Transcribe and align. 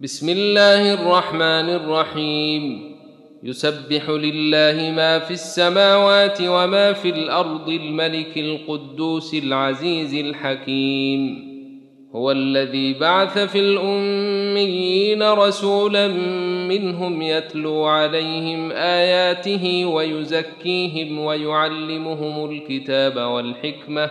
بسم 0.00 0.28
الله 0.28 0.94
الرحمن 0.94 1.68
الرحيم 1.70 2.94
يسبح 3.42 4.10
لله 4.10 4.90
ما 4.96 5.18
في 5.18 5.30
السماوات 5.30 6.38
وما 6.42 6.92
في 6.92 7.08
الأرض 7.08 7.68
الملك 7.68 8.38
القدوس 8.38 9.34
العزيز 9.34 10.14
الحكيم 10.14 11.48
هو 12.14 12.30
الذي 12.30 12.94
بعث 12.94 13.38
في 13.38 13.58
الاميين 13.58 15.22
رسولا 15.22 16.08
منهم 16.68 17.22
يتلو 17.22 17.84
عليهم 17.84 18.72
اياته 18.72 19.86
ويزكيهم 19.86 21.18
ويعلمهم 21.18 22.50
الكتاب 22.50 23.16
والحكمه 23.16 24.10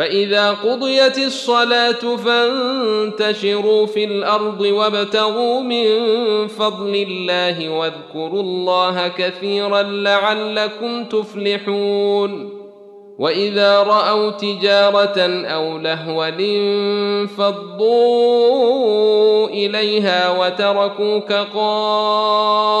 فإذا 0.00 0.50
قضيت 0.50 1.18
الصلاة 1.18 2.16
فانتشروا 2.16 3.86
في 3.86 4.04
الأرض 4.04 4.60
وابتغوا 4.60 5.60
من 5.60 5.86
فضل 6.46 7.06
الله 7.08 7.68
واذكروا 7.68 8.42
الله 8.42 9.08
كثيرا 9.08 9.82
لعلكم 9.82 11.04
تفلحون. 11.04 12.50
وإذا 13.18 13.82
رأوا 13.82 14.30
تجارة 14.30 15.20
أو 15.44 15.78
لهوا 15.78 16.28
انفضوا 16.28 17.88
إليها 19.48 20.30
وتركوك 20.30 21.32
قائما 21.32 22.80